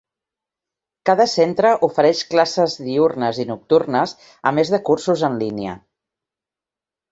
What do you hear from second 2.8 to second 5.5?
diürnes i nocturnes, a més de cursos en